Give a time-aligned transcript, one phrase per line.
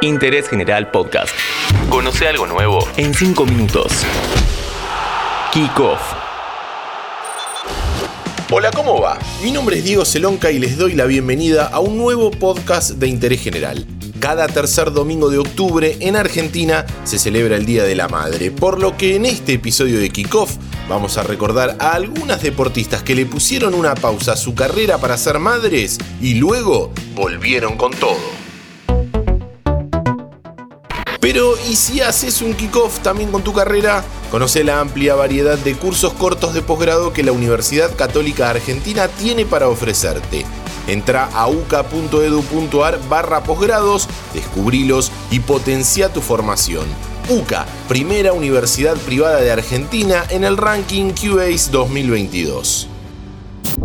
[0.00, 1.34] Interés General Podcast.
[1.90, 3.92] Conoce algo nuevo en 5 minutos.
[5.52, 6.00] Kick Off.
[8.52, 9.18] Hola, ¿cómo va?
[9.42, 13.08] Mi nombre es Diego Celonca y les doy la bienvenida a un nuevo podcast de
[13.08, 13.86] interés general.
[14.20, 18.80] Cada tercer domingo de octubre en Argentina se celebra el Día de la Madre, por
[18.80, 20.58] lo que en este episodio de Kickoff
[20.88, 25.18] vamos a recordar a algunas deportistas que le pusieron una pausa a su carrera para
[25.18, 28.37] ser madres y luego volvieron con todo.
[31.20, 34.04] Pero, ¿y si haces un kickoff también con tu carrera?
[34.30, 39.44] Conoce la amplia variedad de cursos cortos de posgrado que la Universidad Católica Argentina tiene
[39.44, 40.44] para ofrecerte.
[40.86, 46.86] Entra a uca.edu.ar barra posgrados, descubrilos y potencia tu formación.
[47.28, 52.88] UCA, primera universidad privada de Argentina en el ranking QAs 2022.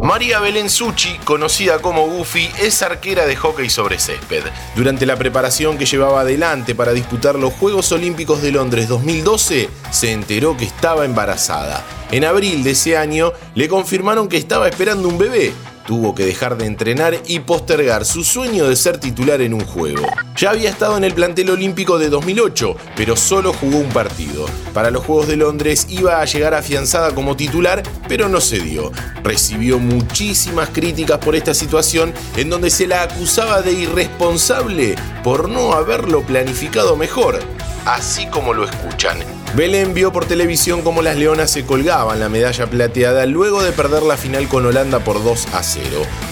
[0.00, 4.42] María Belén Suchi, conocida como Goofy, es arquera de hockey sobre césped.
[4.74, 10.12] Durante la preparación que llevaba adelante para disputar los Juegos Olímpicos de Londres 2012, se
[10.12, 11.84] enteró que estaba embarazada.
[12.10, 15.52] En abril de ese año le confirmaron que estaba esperando un bebé,
[15.86, 20.06] Tuvo que dejar de entrenar y postergar su sueño de ser titular en un juego.
[20.36, 24.46] Ya había estado en el plantel olímpico de 2008, pero solo jugó un partido.
[24.72, 28.92] Para los Juegos de Londres iba a llegar afianzada como titular, pero no se dio.
[29.24, 35.72] Recibió muchísimas críticas por esta situación en donde se la acusaba de irresponsable por no
[35.72, 37.40] haberlo planificado mejor.
[37.84, 39.18] Así como lo escuchan.
[39.56, 44.02] Belén vio por televisión cómo las leonas se colgaban la medalla plateada luego de perder
[44.04, 45.86] la final con Holanda por 2 a 0.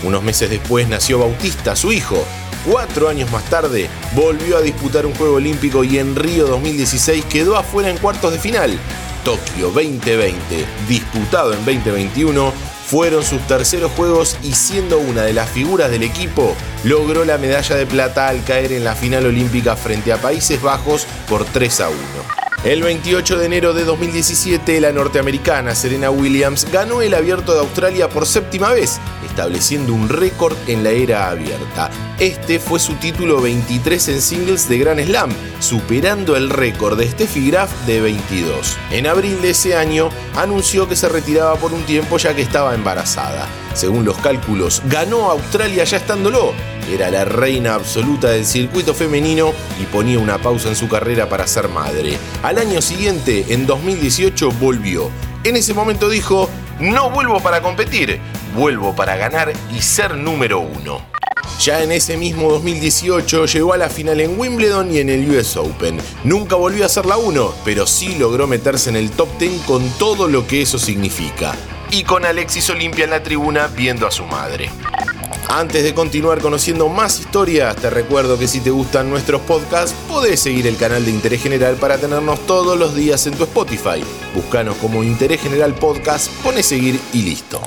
[0.04, 2.24] Unos meses después nació Bautista, su hijo.
[2.64, 7.56] Cuatro años más tarde volvió a disputar un Juego Olímpico y en Río 2016 quedó
[7.56, 8.78] afuera en cuartos de final.
[9.24, 12.52] Tokio 2020, disputado en 2021,
[12.90, 17.76] fueron sus terceros juegos y siendo una de las figuras del equipo, logró la medalla
[17.76, 21.88] de plata al caer en la final olímpica frente a Países Bajos por 3 a
[21.88, 22.49] 1.
[22.62, 28.10] El 28 de enero de 2017, la norteamericana Serena Williams ganó el Abierto de Australia
[28.10, 31.90] por séptima vez, estableciendo un récord en la era abierta.
[32.18, 37.50] Este fue su título 23 en singles de Grand Slam, superando el récord de Steffi
[37.50, 38.76] Graf de 22.
[38.90, 42.74] En abril de ese año, anunció que se retiraba por un tiempo ya que estaba
[42.74, 43.48] embarazada.
[43.74, 46.52] Según los cálculos, ganó Australia ya estándolo,
[46.92, 51.46] era la reina absoluta del circuito femenino y ponía una pausa en su carrera para
[51.46, 52.18] ser madre.
[52.42, 55.10] Al año siguiente, en 2018, volvió.
[55.44, 58.20] En ese momento dijo, no vuelvo para competir,
[58.56, 61.00] vuelvo para ganar y ser número uno.
[61.60, 65.56] Ya en ese mismo 2018 llegó a la final en Wimbledon y en el US
[65.56, 65.98] Open.
[66.24, 69.86] Nunca volvió a ser la 1, pero sí logró meterse en el top 10 con
[69.98, 71.54] todo lo que eso significa.
[71.92, 74.70] Y con Alexis Olimpia en la tribuna viendo a su madre.
[75.48, 80.38] Antes de continuar conociendo más historias, te recuerdo que si te gustan nuestros podcasts, podés
[80.38, 84.04] seguir el canal de Interés General para tenernos todos los días en tu Spotify.
[84.34, 87.60] Búscanos como Interés General Podcast, pone seguir y listo.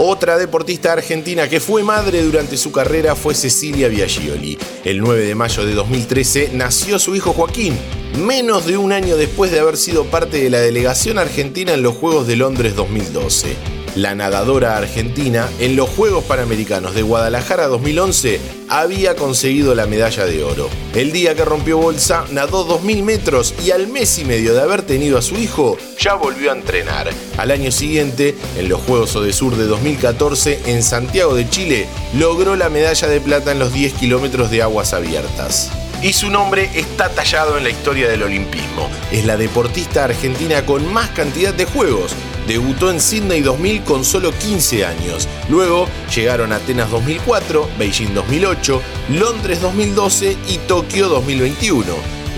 [0.00, 4.56] Otra deportista argentina que fue madre durante su carrera fue Cecilia Biaggioli.
[4.84, 7.76] El 9 de mayo de 2013 nació su hijo Joaquín,
[8.24, 11.96] menos de un año después de haber sido parte de la delegación argentina en los
[11.96, 19.16] Juegos de Londres 2012 la nadadora argentina, en los Juegos Panamericanos de Guadalajara 2011 había
[19.16, 20.68] conseguido la medalla de oro.
[20.94, 24.82] El día que rompió bolsa, nadó 2.000 metros y al mes y medio de haber
[24.82, 27.10] tenido a su hijo, ya volvió a entrenar.
[27.38, 32.70] Al año siguiente, en los Juegos Odesur de 2014, en Santiago de Chile, logró la
[32.70, 37.58] medalla de plata en los 10 kilómetros de aguas abiertas y su nombre está tallado
[37.58, 38.88] en la historia del olimpismo.
[39.10, 42.14] Es la deportista argentina con más cantidad de juegos,
[42.48, 45.28] Debutó en Sydney 2000 con solo 15 años.
[45.50, 45.86] Luego
[46.16, 51.84] llegaron Atenas 2004, Beijing 2008, Londres 2012 y Tokio 2021.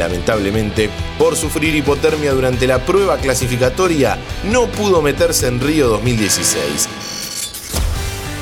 [0.00, 4.18] Lamentablemente, por sufrir hipotermia durante la prueba clasificatoria,
[4.50, 6.88] no pudo meterse en Río 2016.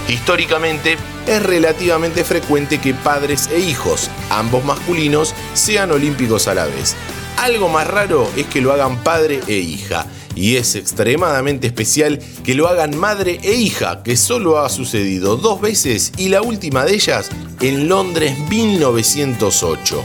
[0.09, 0.97] Históricamente,
[1.27, 6.97] es relativamente frecuente que padres e hijos, ambos masculinos, sean olímpicos a la vez.
[7.39, 12.55] Algo más raro es que lo hagan padre e hija y es extremadamente especial que
[12.55, 16.95] lo hagan madre e hija, que solo ha sucedido dos veces y la última de
[16.95, 17.31] ellas
[17.61, 20.05] en Londres 1908.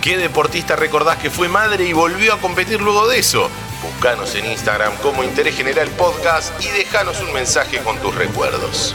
[0.00, 3.50] ¿Qué deportista recordás que fue madre y volvió a competir luego de eso?
[3.82, 8.94] Buscanos en Instagram como Interés General Podcast y déjanos un mensaje con tus recuerdos.